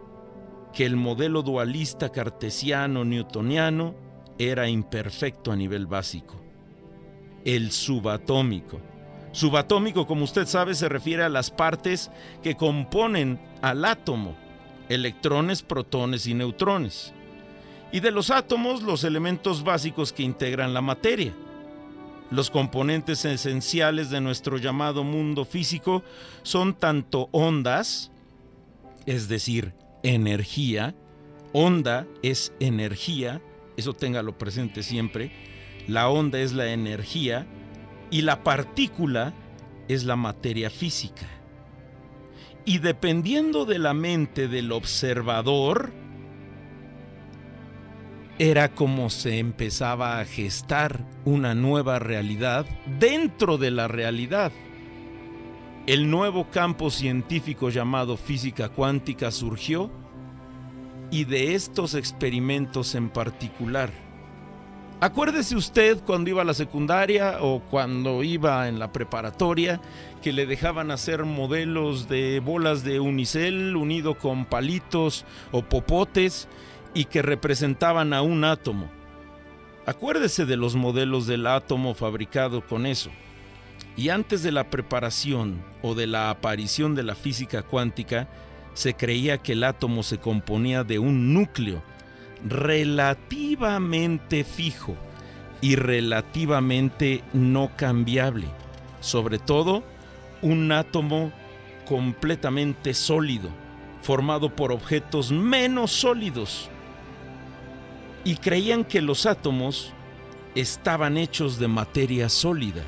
que 0.74 0.86
el 0.86 0.96
modelo 0.96 1.42
dualista 1.42 2.12
cartesiano 2.12 3.06
newtoniano 3.06 3.96
era 4.38 4.68
imperfecto 4.68 5.52
a 5.52 5.56
nivel 5.56 5.88
básico 5.88 6.46
el 7.46 7.72
subatómico. 7.72 8.82
Subatómico, 9.32 10.08
como 10.08 10.24
usted 10.24 10.48
sabe, 10.48 10.74
se 10.74 10.90
refiere 10.90 11.24
a 11.24 11.30
las 11.30 11.52
partes 11.52 12.12
que 12.42 12.56
componen 12.56 13.40
al 13.62 13.86
átomo, 13.86 14.36
electrones, 14.90 15.62
protones 15.62 16.26
y 16.28 16.34
neutrones. 16.34 17.14
Y 17.92 18.00
de 18.00 18.12
los 18.12 18.32
átomos, 18.32 18.82
los 18.82 19.04
elementos 19.04 19.64
básicos 19.64 20.12
que 20.12 20.24
integran 20.24 20.74
la 20.74 20.82
materia. 20.82 21.34
Los 22.32 22.50
componentes 22.50 23.24
esenciales 23.26 24.10
de 24.10 24.20
nuestro 24.20 24.58
llamado 24.58 25.04
mundo 25.04 25.46
físico 25.46 26.04
son 26.44 26.74
tanto 26.74 27.30
ondas, 27.32 28.12
es 29.06 29.28
decir, 29.28 29.74
energía, 30.02 30.96
onda 31.54 32.08
es 32.24 32.52
energía, 32.60 33.42
eso 33.78 33.94
téngalo 33.94 34.38
presente 34.38 34.82
siempre, 34.82 35.32
la 35.88 36.10
onda 36.10 36.40
es 36.40 36.54
la 36.54 36.72
energía 36.72 37.46
y 38.10 38.22
la 38.22 38.44
partícula 38.44 39.34
es 39.88 40.04
la 40.04 40.16
materia 40.16 40.70
física. 40.70 41.28
Y 42.66 42.80
dependiendo 42.80 43.66
de 43.66 43.78
la 43.78 43.94
mente 43.94 44.48
del 44.48 44.72
observador, 44.72 45.94
era 48.38 48.70
como 48.70 49.10
se 49.10 49.40
empezaba 49.40 50.20
a 50.20 50.26
gestar 50.26 51.06
una 51.24 51.56
nueva 51.56 52.00
realidad 52.00 52.66
dentro 53.00 53.58
de 53.58 53.72
la 53.72 53.88
realidad. 53.88 54.52
El 55.88 56.10
nuevo 56.10 56.50
campo 56.50 56.90
científico 56.90 57.70
llamado 57.70 58.18
física 58.18 58.70
cuántica 58.70 59.32
surgió 59.32 59.90
y 61.12 61.26
de 61.26 61.56
estos 61.56 61.94
experimentos 61.94 62.96
en 62.96 63.10
particular 63.10 63.92
Acuérdese 65.02 65.58
usted 65.58 66.00
cuando 66.06 66.30
iba 66.30 66.42
a 66.42 66.46
la 66.46 66.54
secundaria 66.54 67.40
o 67.42 67.60
cuando 67.60 68.24
iba 68.24 68.70
en 68.70 68.80
la 68.80 68.94
preparatoria 68.94 69.82
que 70.24 70.32
le 70.32 70.46
dejaban 70.46 70.90
hacer 70.90 71.26
modelos 71.26 72.08
de 72.08 72.40
bolas 72.40 72.86
de 72.86 73.02
unicel 73.02 73.76
unido 73.76 74.18
con 74.18 74.46
palitos 74.46 75.26
o 75.52 75.64
popotes 75.64 76.48
y 76.96 77.06
que 77.06 77.22
representaban 77.22 78.14
a 78.14 78.24
un 78.24 78.44
átomo. 78.44 78.90
Acuérdese 79.86 80.48
de 80.48 80.58
los 80.58 80.76
modelos 80.76 81.28
del 81.28 81.46
átomo 81.46 81.94
fabricado 81.94 82.66
con 82.66 82.88
eso. 82.88 83.12
Y 83.96 84.10
antes 84.10 84.42
de 84.42 84.52
la 84.52 84.72
preparación 84.72 85.64
o 85.84 85.94
de 85.94 86.08
la 86.08 86.32
aparición 86.32 86.96
de 86.96 87.04
la 87.04 87.14
física 87.14 87.62
cuántica, 87.62 88.28
se 88.74 88.96
creía 88.96 89.38
que 89.38 89.52
el 89.52 89.64
átomo 89.64 90.02
se 90.02 90.18
componía 90.18 90.84
de 90.84 90.98
un 90.98 91.34
núcleo 91.34 91.84
relativamente 92.48 94.44
fijo 94.44 94.96
y 95.62 95.76
relativamente 95.76 97.24
no 97.34 97.72
cambiable. 97.76 98.48
Sobre 99.02 99.38
todo, 99.38 99.84
un 100.42 100.72
átomo 100.72 101.32
completamente 101.86 102.94
sólido, 102.94 103.50
formado 104.02 104.56
por 104.56 104.72
objetos 104.72 105.32
menos 105.32 105.92
sólidos. 105.92 106.70
Y 108.26 108.36
creían 108.36 108.84
que 108.84 109.02
los 109.02 109.26
átomos 109.26 109.94
estaban 110.56 111.16
hechos 111.18 111.58
de 111.60 111.70
materia 111.70 112.28
sólida. 112.28 112.84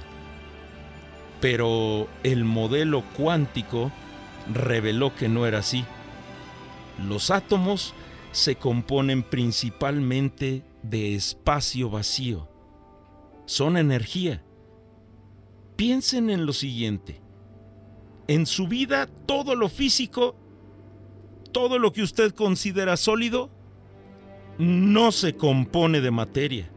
Pero 1.40 2.10
el 2.24 2.44
modelo 2.44 3.04
cuántico 3.16 3.92
reveló 4.54 5.16
que 5.16 5.30
no 5.30 5.46
era 5.46 5.60
así. 5.60 5.86
Los 7.08 7.32
átomos 7.32 7.94
se 8.32 8.56
componen 8.56 9.24
principalmente 9.24 10.64
de 10.82 11.16
espacio 11.16 11.90
vacío. 11.90 12.50
Son 13.46 13.78
energía. 13.78 14.44
Piensen 15.76 16.30
en 16.30 16.46
lo 16.46 16.54
siguiente. 16.54 17.22
En 18.28 18.46
su 18.46 18.68
vida, 18.68 19.08
todo 19.26 19.56
lo 19.56 19.70
físico, 19.70 20.36
todo 21.52 21.80
lo 21.80 21.94
que 21.94 22.02
usted 22.02 22.34
considera 22.34 22.98
sólido, 22.98 23.50
no 24.58 25.12
se 25.12 25.36
compone 25.36 26.02
de 26.02 26.12
materia, 26.12 26.70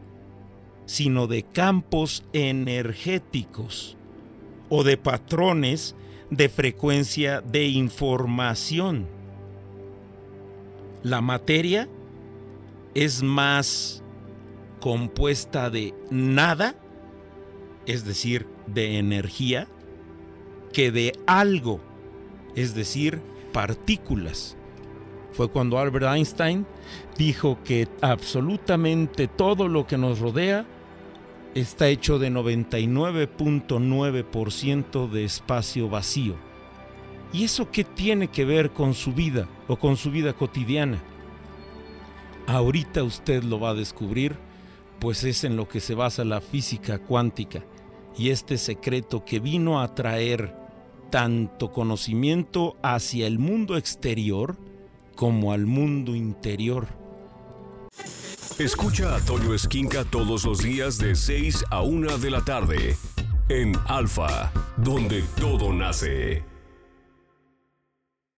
sino 0.85 1.27
de 1.27 1.43
campos 1.43 2.23
energéticos 2.33 3.97
o 4.69 4.83
de 4.83 4.97
patrones 4.97 5.95
de 6.29 6.47
frecuencia 6.49 7.41
de 7.41 7.67
información. 7.67 9.07
La 11.03 11.21
materia 11.21 11.89
es 12.93 13.23
más 13.23 14.03
compuesta 14.79 15.69
de 15.69 15.93
nada, 16.09 16.75
es 17.85 18.05
decir, 18.05 18.47
de 18.67 18.97
energía, 18.97 19.67
que 20.73 20.91
de 20.91 21.13
algo, 21.25 21.81
es 22.55 22.75
decir, 22.75 23.21
partículas. 23.51 24.55
Fue 25.33 25.49
cuando 25.49 25.79
Albert 25.79 26.05
Einstein 26.05 26.65
dijo 27.17 27.57
que 27.63 27.87
absolutamente 28.01 29.27
todo 29.27 29.67
lo 29.67 29.87
que 29.87 29.97
nos 29.97 30.19
rodea 30.19 30.67
está 31.55 31.89
hecho 31.89 32.19
de 32.19 32.31
99.9% 32.31 35.09
de 35.09 35.25
espacio 35.25 35.89
vacío. 35.89 36.35
¿Y 37.33 37.45
eso 37.45 37.71
qué 37.71 37.83
tiene 37.83 38.27
que 38.27 38.45
ver 38.45 38.69
con 38.71 38.93
su 38.93 39.13
vida 39.13 39.47
o 39.67 39.77
con 39.77 39.97
su 39.97 40.11
vida 40.11 40.33
cotidiana? 40.33 41.01
Ahorita 42.47 43.03
usted 43.03 43.43
lo 43.43 43.59
va 43.59 43.69
a 43.69 43.75
descubrir, 43.75 44.35
pues 44.99 45.23
es 45.23 45.43
en 45.43 45.55
lo 45.55 45.69
que 45.69 45.79
se 45.79 45.95
basa 45.95 46.25
la 46.25 46.41
física 46.41 46.99
cuántica 46.99 47.63
y 48.17 48.29
este 48.29 48.57
secreto 48.57 49.23
que 49.23 49.39
vino 49.39 49.81
a 49.81 49.95
traer 49.95 50.55
tanto 51.09 51.71
conocimiento 51.71 52.75
hacia 52.81 53.27
el 53.27 53.39
mundo 53.39 53.77
exterior 53.77 54.57
como 55.15 55.53
al 55.53 55.65
mundo 55.65 56.15
interior. 56.15 56.87
Escucha 58.57 59.15
a 59.15 59.19
Toño 59.19 59.53
Esquinca 59.53 60.03
todos 60.03 60.45
los 60.45 60.59
días 60.59 60.97
de 60.97 61.15
6 61.15 61.65
a 61.71 61.81
1 61.81 62.17
de 62.19 62.29
la 62.29 62.43
tarde 62.43 62.95
en 63.49 63.73
Alfa, 63.87 64.51
donde 64.77 65.23
todo 65.39 65.73
nace. 65.73 66.50